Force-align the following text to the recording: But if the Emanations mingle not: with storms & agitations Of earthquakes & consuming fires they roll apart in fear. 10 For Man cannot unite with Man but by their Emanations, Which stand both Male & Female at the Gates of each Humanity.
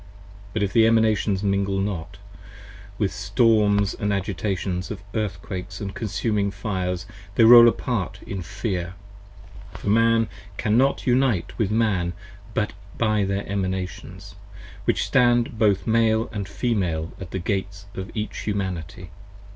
But 0.51 0.63
if 0.63 0.73
the 0.73 0.87
Emanations 0.87 1.43
mingle 1.43 1.77
not: 1.79 2.17
with 2.97 3.13
storms 3.13 3.95
& 3.97 4.01
agitations 4.01 4.89
Of 4.89 5.03
earthquakes 5.13 5.79
& 5.87 5.93
consuming 5.93 6.49
fires 6.49 7.05
they 7.35 7.43
roll 7.43 7.67
apart 7.67 8.17
in 8.25 8.41
fear. 8.41 8.95
10 9.75 9.81
For 9.81 9.89
Man 9.89 10.27
cannot 10.57 11.05
unite 11.05 11.55
with 11.59 11.69
Man 11.69 12.13
but 12.55 12.73
by 12.97 13.25
their 13.25 13.47
Emanations, 13.47 14.33
Which 14.85 15.05
stand 15.05 15.59
both 15.59 15.85
Male 15.85 16.25
& 16.41 16.45
Female 16.45 17.11
at 17.21 17.29
the 17.29 17.37
Gates 17.37 17.85
of 17.93 18.09
each 18.15 18.39
Humanity. 18.39 19.11